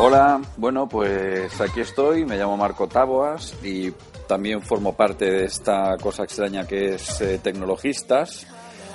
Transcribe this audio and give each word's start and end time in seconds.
Hola, 0.00 0.40
bueno, 0.56 0.88
pues 0.88 1.60
aquí 1.60 1.80
estoy, 1.80 2.24
me 2.24 2.36
llamo 2.36 2.56
Marco 2.56 2.86
Taboas 2.86 3.52
y 3.64 3.90
también 4.28 4.62
formo 4.62 4.94
parte 4.94 5.24
de 5.24 5.44
esta 5.46 5.96
cosa 5.96 6.22
extraña 6.22 6.64
que 6.68 6.94
es 6.94 7.20
eh, 7.20 7.40
Tecnologistas. 7.42 8.46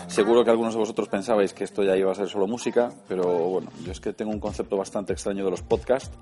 Seguro 0.07 0.45
que 0.45 0.51
algunos 0.51 0.73
de 0.73 0.79
vosotros 0.79 1.09
pensabais 1.09 1.53
que 1.53 1.65
esto 1.65 1.83
ya 1.83 1.97
iba 1.97 2.13
a 2.13 2.15
ser 2.15 2.29
solo 2.29 2.47
música, 2.47 2.89
pero 3.09 3.25
bueno, 3.25 3.69
yo 3.83 3.91
es 3.91 3.99
que 3.99 4.13
tengo 4.13 4.31
un 4.31 4.39
concepto 4.39 4.77
bastante 4.77 5.11
extraño 5.11 5.43
de 5.43 5.51
los 5.51 5.61
podcasts. 5.61 6.17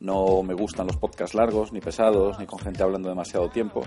No 0.00 0.42
me 0.42 0.52
gustan 0.52 0.86
los 0.86 0.98
podcasts 0.98 1.34
largos, 1.34 1.72
ni 1.72 1.80
pesados, 1.80 2.38
ni 2.38 2.44
con 2.44 2.58
gente 2.58 2.82
hablando 2.82 3.08
demasiado 3.08 3.48
tiempo. 3.48 3.84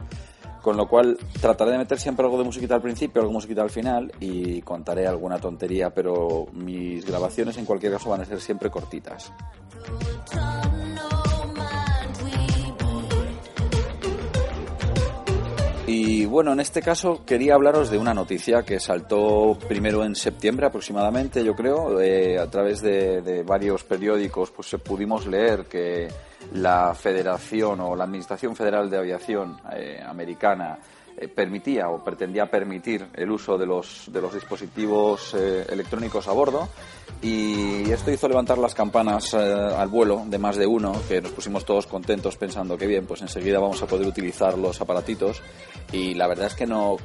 Con 0.62 0.76
lo 0.76 0.88
cual 0.88 1.18
trataré 1.40 1.72
de 1.72 1.78
meter 1.78 2.00
siempre 2.00 2.26
algo 2.26 2.38
de 2.38 2.44
musiquita 2.44 2.76
al 2.76 2.82
principio, 2.82 3.22
algo 3.22 3.32
de 3.32 3.36
musiquita 3.36 3.62
al 3.62 3.70
final 3.70 4.12
y 4.20 4.62
contaré 4.62 5.08
alguna 5.08 5.40
tontería, 5.40 5.90
pero 5.90 6.48
mis 6.54 7.06
grabaciones 7.06 7.58
en 7.58 7.66
cualquier 7.66 7.94
caso 7.94 8.10
van 8.10 8.22
a 8.22 8.26
ser 8.26 8.42
siempre 8.42 8.70
cortitas. 8.70 9.32
Y 15.92 16.26
bueno, 16.26 16.54
en 16.54 16.60
este 16.60 16.84
caso 16.84 17.26
quería 17.26 17.56
hablaros 17.56 17.90
de 17.90 17.98
una 17.98 18.14
noticia 18.14 18.62
que 18.62 18.80
saltó 18.80 19.58
primero 19.68 20.04
en 20.04 20.14
septiembre 20.14 20.68
aproximadamente, 20.68 21.44
yo 21.44 21.56
creo, 21.56 22.00
eh, 22.00 22.38
a 22.38 22.48
través 22.48 22.82
de, 22.82 23.24
de 23.24 23.42
varios 23.42 23.84
periódicos, 23.86 24.52
pues 24.52 24.76
pudimos 24.84 25.26
leer 25.26 25.66
que 25.66 26.08
la 26.54 26.94
Federación 26.94 27.80
o 27.82 27.96
la 27.96 28.06
Administración 28.06 28.56
Federal 28.56 28.90
de 28.90 28.98
Aviación 28.98 29.60
eh, 29.74 30.04
americana 30.06 30.78
permitía 31.28 31.90
o 31.90 32.04
pretendía 32.04 32.50
permitir 32.50 33.08
el 33.14 33.30
uso 33.32 33.58
de 33.58 33.66
los, 33.66 34.04
de 34.08 34.22
los 34.22 34.34
dispositivos 34.34 35.34
eh, 35.38 35.66
electrónicos 35.70 36.28
a 36.28 36.32
bordo 36.32 36.70
y 37.22 37.90
esto 37.92 38.12
hizo 38.12 38.28
levantar 38.30 38.58
las 38.58 38.74
campanas 38.74 39.34
eh, 39.34 39.38
al 39.38 39.90
vuelo 39.90 40.24
de 40.28 40.38
más 40.38 40.56
de 40.56 40.66
uno, 40.66 40.94
que 41.08 41.22
nos 41.22 41.32
pusimos 41.32 41.66
todos 41.66 41.86
contentos 41.88 42.38
pensando 42.38 42.78
que 42.78 42.88
bien, 42.88 43.06
pues 43.06 43.22
enseguida 43.22 43.60
vamos 43.60 43.82
a 43.82 43.88
poder 43.88 44.08
utilizar 44.08 44.58
los 44.58 44.80
aparatitos 44.80 45.42
y 45.92 46.14
la 46.14 46.28
verdad 46.28 46.48
es 46.48 46.56
que 46.56 46.66
no 46.68 46.96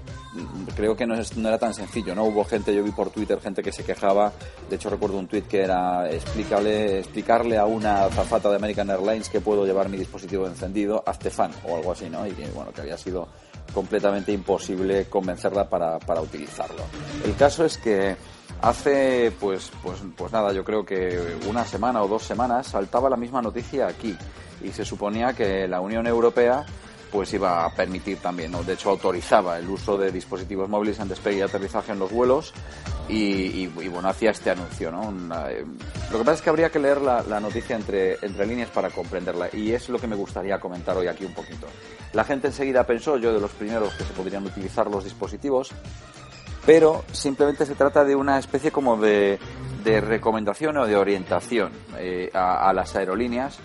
creo 0.76 0.94
que 0.96 1.06
no, 1.06 1.14
es- 1.14 1.36
no 1.36 1.48
era 1.48 1.58
tan 1.58 1.74
sencillo, 1.74 2.14
¿no? 2.14 2.24
Hubo 2.24 2.44
gente, 2.44 2.74
yo 2.74 2.82
vi 2.84 2.90
por 2.92 3.10
Twitter 3.10 3.40
gente 3.40 3.62
que 3.62 3.72
se 3.72 3.84
quejaba, 3.84 4.32
de 4.68 4.76
hecho 4.76 4.90
recuerdo 4.90 5.18
un 5.18 5.26
tweet 5.26 5.42
que 5.42 5.62
era 5.62 6.08
explícale, 6.10 6.98
explicarle 7.00 7.56
a 7.58 7.64
una 7.66 8.04
azafata 8.04 8.50
de 8.50 8.56
American 8.56 8.90
Airlines 8.90 9.28
que 9.28 9.40
puedo 9.40 9.64
llevar 9.64 9.88
mi 9.88 9.96
dispositivo 9.96 10.46
encendido, 10.46 11.02
hazte 11.06 11.30
fan 11.30 11.50
o 11.66 11.76
algo 11.76 11.92
así, 11.92 12.08
¿no? 12.10 12.26
Y 12.26 12.32
bueno, 12.54 12.72
que 12.72 12.82
había 12.82 12.98
sido 12.98 13.26
completamente 13.72 14.32
imposible 14.32 15.06
convencerla 15.06 15.68
para, 15.68 15.98
para 15.98 16.20
utilizarlo. 16.20 16.82
El 17.24 17.34
caso 17.36 17.64
es 17.64 17.78
que 17.78 18.16
hace, 18.60 19.32
pues, 19.40 19.70
pues, 19.82 20.00
pues 20.16 20.32
nada, 20.32 20.52
yo 20.52 20.64
creo 20.64 20.84
que 20.84 21.38
una 21.48 21.64
semana 21.64 22.02
o 22.02 22.08
dos 22.08 22.22
semanas 22.22 22.68
saltaba 22.68 23.10
la 23.10 23.16
misma 23.16 23.42
noticia 23.42 23.86
aquí 23.86 24.16
y 24.62 24.70
se 24.70 24.84
suponía 24.84 25.32
que 25.32 25.68
la 25.68 25.80
Unión 25.80 26.06
Europea 26.06 26.64
pues 27.12 27.32
iba 27.32 27.64
a 27.64 27.70
permitir 27.70 28.18
también, 28.18 28.50
¿no? 28.50 28.64
de 28.64 28.72
hecho 28.72 28.90
autorizaba 28.90 29.56
el 29.58 29.68
uso 29.70 29.96
de 29.96 30.10
dispositivos 30.10 30.68
móviles 30.68 30.98
en 30.98 31.06
despegue 31.06 31.38
y 31.38 31.42
aterrizaje 31.42 31.92
en 31.92 32.00
los 32.00 32.10
vuelos 32.10 32.52
y, 33.08 33.66
bueno, 33.88 34.08
hacía 34.08 34.30
este 34.30 34.50
anuncio. 34.50 34.90
¿no? 34.90 35.12
Eh, 35.48 35.64
lo 36.10 36.18
que 36.18 36.24
pasa 36.24 36.34
es 36.34 36.42
que 36.42 36.50
habría 36.50 36.70
que 36.70 36.78
leer 36.78 37.00
la, 37.00 37.40
noticia 37.40 37.76
entre, 37.76 38.18
entre 38.22 38.46
líneas 38.46 38.70
para 38.70 38.90
comprenderla 38.90 39.48
y 39.52 39.72
es 39.72 39.88
lo 39.88 39.98
que 39.98 40.06
me 40.06 40.16
gustaría 40.16 40.58
comentar 40.58 40.96
hoy 40.96 41.06
aquí 41.06 41.24
un 41.24 41.34
poquito. 41.34 41.66
La 42.12 42.24
gente 42.24 42.48
enseguida 42.48 42.84
pensó, 42.84 43.16
yo 43.16 43.32
de 43.32 43.40
los 43.40 43.50
primeros 43.52 43.94
que 43.94 44.04
se 44.04 44.12
podrían 44.12 44.44
utilizar 44.46 44.88
los 44.90 45.04
dispositivos, 45.04 45.70
pero 46.64 47.04
simplemente 47.12 47.66
se 47.66 47.74
trata 47.74 48.04
de 48.04 48.14
una 48.14 48.38
especie 48.38 48.70
como 48.70 48.96
de, 48.96 49.38
de 49.82 50.00
recomendación 50.00 50.76
o 50.78 50.86
de 50.86 50.96
orientación 50.96 51.72
eh, 51.98 52.30
a 52.32 52.72
las 52.72 52.96
aerolíneas 52.96 53.58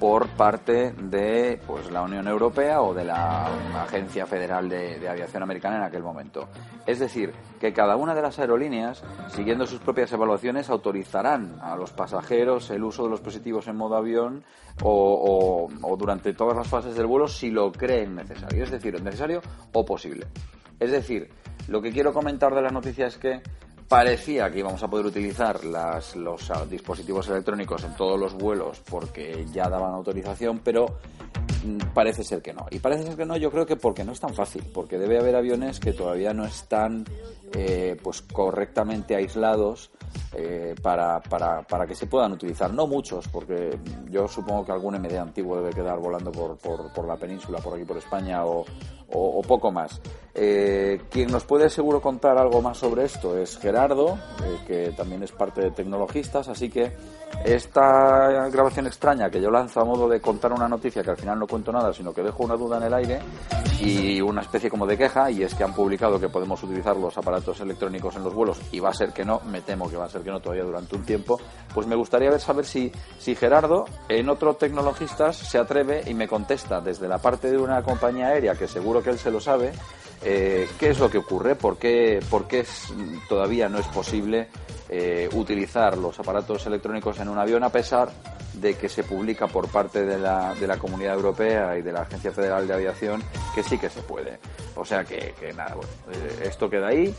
por 0.00 0.28
parte 0.30 0.92
de 0.92 1.60
pues, 1.66 1.90
la 1.90 2.00
Unión 2.02 2.26
Europea 2.26 2.80
o 2.80 2.94
de 2.94 3.04
la 3.04 3.46
Agencia 3.82 4.24
Federal 4.26 4.68
de, 4.68 5.06
Aviación 5.08 5.42
Americana 5.42 5.76
en 5.76 5.82
aquel 5.82 6.02
momento. 6.02 6.48
Es 6.86 6.98
decir, 6.98 7.32
que 7.60 7.72
cada 7.74 7.96
una 7.96 8.14
de 8.14 8.22
las 8.22 8.38
aerolíneas, 8.38 9.04
siguiendo 9.28 9.66
sus 9.66 9.78
propias 9.80 10.10
evaluaciones, 10.12 10.70
autorizarán 10.70 11.58
a 11.60 11.76
los 11.76 11.92
pasajeros 11.92 12.70
el 12.70 12.82
uso 12.82 13.04
de 13.04 13.10
los 13.10 13.20
dispositivos 13.20 13.68
en 13.68 13.76
modo 13.76 13.96
avión 13.96 14.42
o, 14.82 15.68
o- 15.70 15.88
o 15.92 15.96
durante 15.98 16.32
todas 16.32 16.56
las 16.56 16.66
fases 16.68 16.94
del 16.96 17.06
vuelo 17.06 17.28
si 17.28 17.50
lo 17.50 17.70
creen 17.70 18.14
necesario. 18.16 18.64
Es 18.64 18.70
decir, 18.70 19.00
necesario 19.02 19.42
o 19.74 19.84
posible. 19.84 20.26
Es 20.78 20.90
decir, 20.90 21.28
lo 21.68 21.82
que 21.82 21.92
quiero 21.92 22.14
comentar 22.14 22.54
de 22.54 22.62
la 22.62 22.70
noticia 22.70 23.06
es 23.06 23.18
que 23.18 23.42
parecía 23.90 24.48
que 24.52 24.60
íbamos 24.60 24.80
a 24.84 24.88
poder 24.88 25.04
utilizar 25.06 25.64
las- 25.64 26.14
los 26.14 26.48
ah, 26.52 26.64
dispositivos 26.64 27.28
electrónicos 27.28 27.82
en 27.82 27.96
todos 27.96 28.18
los 28.20 28.34
vuelos 28.34 28.80
porque 28.88 29.44
ya 29.52 29.68
daban 29.68 29.92
autorización, 29.92 30.60
pero 30.60 30.86
mm, 31.64 31.92
parece 31.92 32.22
ser 32.22 32.40
que 32.40 32.52
no. 32.54 32.66
Y 32.70 32.78
parece 32.78 33.02
ser 33.02 33.16
que 33.16 33.26
no, 33.26 33.36
yo 33.36 33.50
creo 33.50 33.66
que 33.66 33.74
porque 33.74 34.04
no 34.04 34.12
es 34.12 34.20
tan 34.20 34.32
fácil, 34.32 34.62
porque 34.72 34.96
debe 34.96 35.18
haber 35.18 35.34
aviones 35.34 35.80
que 35.80 35.92
todavía 35.92 36.32
no 36.32 36.44
están 36.44 37.04
eh, 37.52 37.96
pues 38.00 38.22
correctamente 38.22 39.16
aislados 39.16 39.90
eh, 40.32 40.74
para, 40.82 41.20
para, 41.20 41.62
para 41.62 41.86
que 41.86 41.94
se 41.94 42.06
puedan 42.06 42.32
utilizar. 42.32 42.72
No 42.72 42.86
muchos, 42.86 43.28
porque 43.28 43.78
yo 44.10 44.28
supongo 44.28 44.64
que 44.64 44.72
algún 44.72 44.94
MD 44.94 45.18
antiguo 45.18 45.56
debe 45.56 45.70
quedar 45.70 45.98
volando 45.98 46.30
por, 46.30 46.56
por, 46.58 46.92
por 46.92 47.06
la 47.06 47.16
península, 47.16 47.58
por 47.58 47.74
aquí 47.74 47.84
por 47.84 47.96
España 47.98 48.44
o, 48.44 48.64
o, 49.12 49.42
poco 49.42 49.72
más. 49.72 50.00
Eh, 50.34 51.02
quien 51.10 51.30
nos 51.30 51.44
puede 51.44 51.68
seguro 51.68 52.00
contar 52.00 52.38
algo 52.38 52.62
más 52.62 52.78
sobre 52.78 53.04
esto 53.04 53.36
es 53.36 53.58
Gerardo, 53.58 54.18
eh, 54.44 54.58
que 54.66 54.92
también 54.92 55.22
es 55.22 55.32
parte 55.32 55.60
de 55.60 55.70
Tecnologistas, 55.72 56.48
así 56.48 56.70
que 56.70 56.92
esta 57.44 58.48
grabación 58.48 58.86
extraña 58.86 59.28
que 59.28 59.40
yo 59.40 59.50
lanzo 59.50 59.80
a 59.80 59.84
modo 59.84 60.08
de 60.08 60.20
contar 60.20 60.52
una 60.52 60.68
noticia 60.68 61.02
que 61.02 61.10
al 61.10 61.16
final 61.16 61.38
no 61.38 61.46
cuento 61.46 61.72
nada, 61.72 61.92
sino 61.92 62.12
que 62.12 62.22
dejo 62.22 62.44
una 62.44 62.56
duda 62.56 62.76
en 62.76 62.84
el 62.84 62.94
aire 62.94 63.20
y 63.80 64.20
una 64.20 64.42
especie 64.42 64.70
como 64.70 64.86
de 64.86 64.96
queja, 64.96 65.30
y 65.30 65.42
es 65.42 65.54
que 65.54 65.64
han 65.64 65.74
publicado 65.74 66.20
que 66.20 66.28
podemos 66.28 66.62
utilizar 66.62 66.96
los 66.96 67.16
aparatos 67.18 67.60
electrónicos 67.60 68.14
en 68.16 68.24
los 68.24 68.34
vuelos 68.34 68.60
y 68.70 68.78
va 68.78 68.90
a 68.90 68.94
ser 68.94 69.12
que 69.12 69.24
no, 69.24 69.40
me 69.46 69.62
temo 69.62 69.90
que 69.90 69.96
va 70.00 70.06
a 70.06 70.10
ser 70.10 70.22
que 70.22 70.30
no 70.30 70.40
todavía 70.40 70.64
durante 70.64 70.96
un 70.96 71.04
tiempo, 71.04 71.40
pues 71.72 71.86
me 71.86 71.94
gustaría 71.94 72.30
ver, 72.30 72.40
saber 72.40 72.64
si, 72.64 72.90
si 73.18 73.34
Gerardo 73.36 73.84
en 74.08 74.28
otro 74.28 74.54
Tecnologistas 74.54 75.36
se 75.36 75.58
atreve 75.58 76.02
y 76.06 76.14
me 76.14 76.26
contesta 76.26 76.80
desde 76.80 77.06
la 77.08 77.18
parte 77.18 77.50
de 77.50 77.58
una 77.58 77.82
compañía 77.82 78.28
aérea, 78.28 78.54
que 78.54 78.66
seguro 78.66 79.02
que 79.02 79.10
él 79.10 79.18
se 79.18 79.30
lo 79.30 79.40
sabe, 79.40 79.72
eh, 80.22 80.68
¿Qué 80.78 80.90
es 80.90 80.98
lo 80.98 81.08
que 81.10 81.16
ocurre? 81.16 81.54
¿Por 81.54 81.78
qué, 81.78 82.20
por 82.28 82.46
qué 82.46 82.60
es- 82.60 82.92
todavía 83.26 83.70
no 83.70 83.78
es 83.78 83.86
posible 83.86 84.48
eh, 84.90 85.30
utilizar 85.32 85.96
los 85.96 86.18
aparatos 86.20 86.66
electrónicos 86.66 87.18
en 87.20 87.28
un 87.30 87.38
avión 87.38 87.64
a 87.64 87.70
pesar 87.70 88.10
de 88.52 88.74
que 88.74 88.90
se 88.90 89.02
publica 89.02 89.46
por 89.46 89.68
parte 89.68 90.04
de 90.04 90.18
la, 90.18 90.54
de 90.56 90.66
la 90.66 90.76
Comunidad 90.76 91.14
Europea 91.14 91.78
y 91.78 91.82
de 91.82 91.92
la 91.92 92.02
Agencia 92.02 92.32
Federal 92.32 92.66
de 92.68 92.74
Aviación 92.74 93.22
que 93.54 93.62
sí 93.62 93.78
que 93.78 93.88
se 93.88 94.02
puede? 94.02 94.38
O 94.76 94.84
sea 94.84 95.04
que, 95.04 95.32
que 95.40 95.54
nada, 95.54 95.74
bueno, 95.76 95.90
eh, 96.12 96.42
esto 96.44 96.68
queda 96.68 96.88
ahí. 96.88 97.14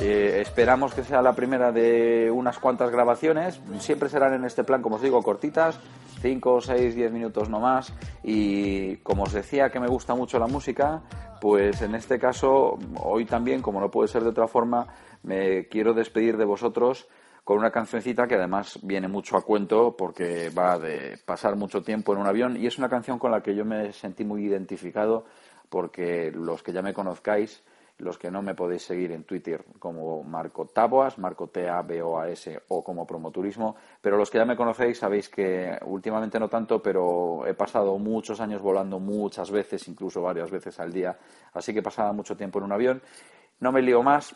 Eh, 0.00 0.40
esperamos 0.40 0.94
que 0.94 1.04
sea 1.04 1.20
la 1.20 1.34
primera 1.34 1.72
de 1.72 2.30
unas 2.30 2.58
cuantas 2.58 2.90
grabaciones. 2.90 3.60
Siempre 3.80 4.08
serán 4.08 4.32
en 4.32 4.46
este 4.46 4.64
plan, 4.64 4.80
como 4.80 4.96
os 4.96 5.02
digo, 5.02 5.22
cortitas, 5.22 5.78
5, 6.22 6.62
6, 6.62 6.94
10 6.94 7.12
minutos 7.12 7.50
no 7.50 7.60
más. 7.60 7.92
Y 8.22 8.96
como 8.98 9.24
os 9.24 9.32
decía 9.32 9.68
que 9.68 9.78
me 9.78 9.88
gusta 9.88 10.14
mucho 10.14 10.38
la 10.38 10.46
música, 10.46 11.02
pues 11.40 11.82
en 11.82 11.94
este 11.94 12.18
caso, 12.18 12.78
hoy 13.02 13.26
también, 13.26 13.60
como 13.60 13.78
no 13.78 13.90
puede 13.90 14.08
ser 14.08 14.22
de 14.22 14.30
otra 14.30 14.48
forma, 14.48 14.86
me 15.22 15.68
quiero 15.68 15.92
despedir 15.92 16.38
de 16.38 16.46
vosotros 16.46 17.06
con 17.44 17.58
una 17.58 17.70
cancioncita 17.70 18.26
que 18.26 18.36
además 18.36 18.78
viene 18.82 19.08
mucho 19.08 19.36
a 19.36 19.42
cuento 19.42 19.96
porque 19.96 20.50
va 20.50 20.78
de 20.78 21.18
pasar 21.26 21.56
mucho 21.56 21.82
tiempo 21.82 22.12
en 22.12 22.20
un 22.20 22.26
avión 22.26 22.56
y 22.56 22.66
es 22.66 22.78
una 22.78 22.88
canción 22.88 23.18
con 23.18 23.32
la 23.32 23.42
que 23.42 23.54
yo 23.54 23.64
me 23.64 23.92
sentí 23.92 24.24
muy 24.24 24.44
identificado 24.44 25.24
porque 25.68 26.30
los 26.32 26.62
que 26.62 26.72
ya 26.72 26.82
me 26.82 26.92
conozcáis, 26.92 27.62
los 28.00 28.18
que 28.18 28.30
no 28.30 28.42
me 28.42 28.54
podéis 28.54 28.82
seguir 28.82 29.12
en 29.12 29.24
Twitter 29.24 29.64
como 29.78 30.22
Marco 30.24 30.66
Taboas, 30.66 31.18
Marco 31.18 31.48
T-A-B-O-A-S 31.48 32.60
o 32.68 32.82
como 32.82 33.06
Promoturismo, 33.06 33.76
pero 34.00 34.16
los 34.16 34.30
que 34.30 34.38
ya 34.38 34.44
me 34.44 34.56
conocéis 34.56 34.98
sabéis 34.98 35.28
que 35.28 35.78
últimamente 35.86 36.38
no 36.40 36.48
tanto, 36.48 36.82
pero 36.82 37.46
he 37.46 37.54
pasado 37.54 37.96
muchos 37.98 38.40
años 38.40 38.60
volando 38.62 38.98
muchas 38.98 39.50
veces, 39.50 39.86
incluso 39.88 40.22
varias 40.22 40.50
veces 40.50 40.78
al 40.80 40.92
día, 40.92 41.16
así 41.52 41.72
que 41.74 41.82
pasaba 41.82 42.12
mucho 42.12 42.36
tiempo 42.36 42.58
en 42.58 42.64
un 42.64 42.72
avión. 42.72 43.02
No 43.60 43.72
me 43.72 43.82
lío 43.82 44.02
más, 44.02 44.34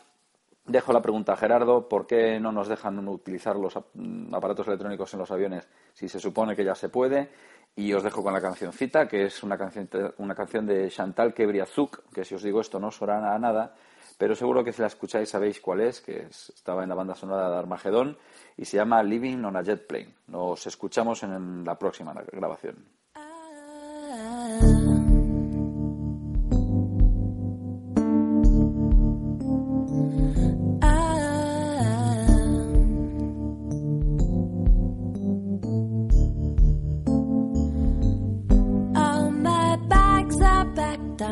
Dejo 0.67 0.91
la 0.93 1.01
pregunta 1.03 1.33
a 1.33 1.35
Gerardo, 1.37 1.87
¿por 1.87 2.07
qué 2.07 2.39
no 2.39 2.51
nos 2.51 2.67
dejan 2.67 3.07
utilizar 3.07 3.55
los 3.55 3.77
ap- 3.77 3.85
aparatos 4.33 4.65
electrónicos 4.67 5.13
en 5.13 5.19
los 5.19 5.29
aviones 5.29 5.67
si 5.93 6.09
se 6.09 6.19
supone 6.19 6.55
que 6.55 6.65
ya 6.65 6.73
se 6.73 6.89
puede? 6.89 7.29
Y 7.77 7.91
os 7.93 8.03
dejo 8.03 8.23
con 8.23 8.33
la 8.33 8.41
cancioncita, 8.41 9.07
que 9.07 9.25
es 9.25 9.43
una 9.43 9.57
canción, 9.57 9.89
una 10.17 10.33
canción 10.33 10.65
de 10.65 10.89
Chantal 10.89 11.33
Kebriazuk, 11.33 12.09
que 12.13 12.23
si 12.23 12.33
os 12.35 12.41
digo 12.43 12.61
esto 12.61 12.79
no 12.79 12.87
os 12.87 12.95
sonará 12.95 13.35
a 13.35 13.39
nada, 13.39 13.75
pero 14.17 14.33
seguro 14.33 14.63
que 14.63 14.71
si 14.71 14.81
la 14.81 14.87
escucháis 14.87 15.27
sabéis 15.29 15.59
cuál 15.59 15.81
es, 15.81 15.99
que 15.99 16.23
es- 16.23 16.53
estaba 16.55 16.83
en 16.83 16.89
la 16.89 16.95
banda 16.95 17.15
sonora 17.15 17.49
de 17.49 17.57
Armagedón, 17.57 18.17
y 18.55 18.63
se 18.63 18.77
llama 18.77 19.03
Living 19.03 19.43
on 19.43 19.57
a 19.57 19.61
Jet 19.61 19.87
Plane. 19.87 20.15
Nos 20.27 20.65
escuchamos 20.67 21.21
en 21.23 21.65
la 21.65 21.77
próxima 21.77 22.13
grabación. 22.31 22.77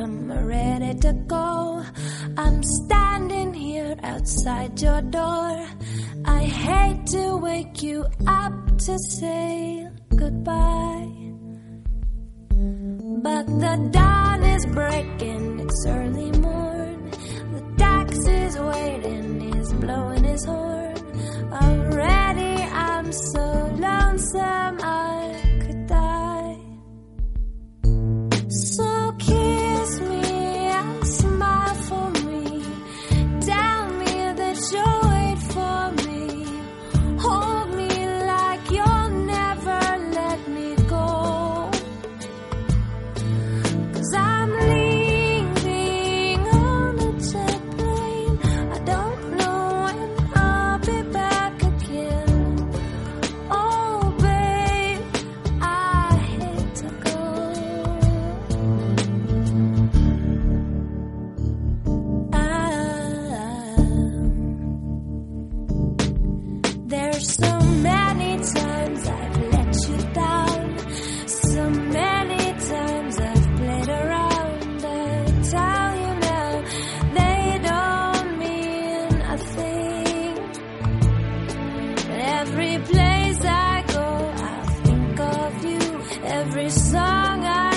I'm 0.03 0.29
ready 0.29 0.99
to 0.99 1.13
go. 1.13 1.81
I'm 2.37 2.61
standing 2.61 3.53
here 3.53 3.95
outside 4.03 4.81
your 4.81 5.01
door. 5.01 5.65
I 6.25 6.43
hate 6.43 7.07
to 7.15 7.37
wake 7.37 7.81
you 7.81 8.05
up 8.27 8.53
to 8.79 8.99
say 8.99 9.87
goodbye. 10.13 11.07
But 13.27 13.45
the 13.63 13.89
dawn 13.91 14.43
is 14.43 14.65
breaking, 14.65 15.59
it's 15.61 15.85
early 15.87 16.31
morn. 16.31 17.11
The 17.55 17.63
taxi's 17.77 18.59
waiting, 18.59 19.39
he's 19.39 19.71
blowing 19.71 20.23
his 20.25 20.43
horn. 20.43 20.97
Already 21.53 22.61
I'm 22.61 23.09
so 23.13 23.42
Every 86.25 86.69
song 86.69 87.43
I 87.45 87.72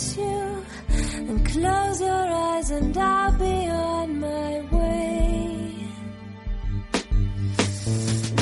kiss 0.00 0.16
you 0.16 0.64
and 1.28 1.46
close 1.46 2.00
your 2.00 2.26
eyes 2.48 2.70
and 2.70 2.96
I'll 2.96 3.38
be 3.38 3.68
on 3.68 4.20
my 4.20 4.52
way. 4.76 5.74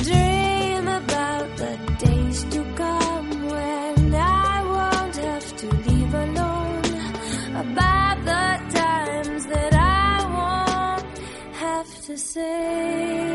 Dream 0.09 0.89
about 1.01 1.49
the 1.63 1.75
days 2.05 2.45
to 2.55 2.61
come 2.77 3.31
when 3.55 4.15
I 4.15 4.57
won't 4.75 5.17
have 5.17 5.57
to 5.57 5.67
leave 5.87 6.15
alone. 6.15 6.85
About 7.65 8.19
the 8.31 8.47
times 8.79 9.47
that 9.47 9.75
I 9.75 10.17
won't 10.39 11.19
have 11.55 11.91
to 12.07 12.17
say. 12.17 13.28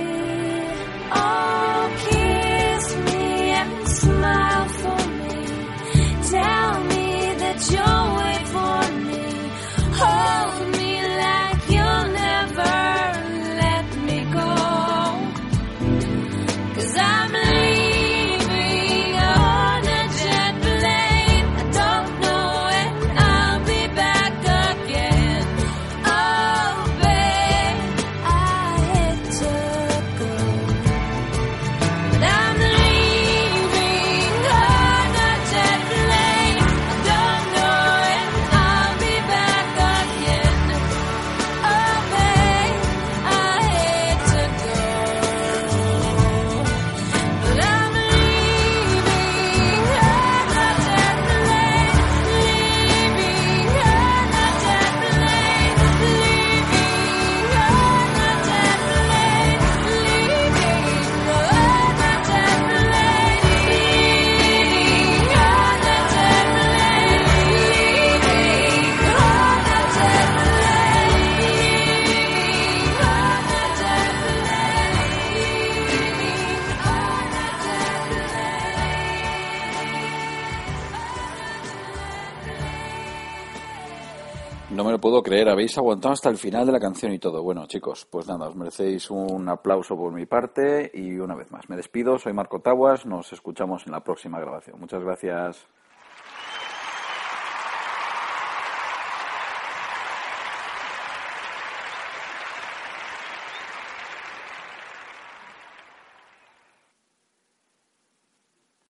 creer, 85.23 85.49
habéis 85.49 85.77
aguantado 85.77 86.13
hasta 86.13 86.29
el 86.29 86.37
final 86.37 86.65
de 86.65 86.73
la 86.73 86.79
canción 86.79 87.13
y 87.13 87.19
todo. 87.19 87.41
Bueno, 87.41 87.65
chicos, 87.65 88.05
pues 88.11 88.27
nada, 88.27 88.49
os 88.49 88.55
merecéis 88.55 89.09
un 89.09 89.49
aplauso 89.49 89.95
por 89.95 90.13
mi 90.13 90.25
parte 90.25 90.91
y 90.93 91.17
una 91.17 91.35
vez 91.35 91.51
más 91.51 91.69
me 91.69 91.75
despido. 91.75 92.19
Soy 92.19 92.33
Marco 92.33 92.59
Taguas, 92.59 93.05
nos 93.05 93.33
escuchamos 93.33 93.87
en 93.87 93.93
la 93.93 94.01
próxima 94.01 94.39
grabación. 94.39 94.79
Muchas 94.79 95.01
gracias. 95.01 95.67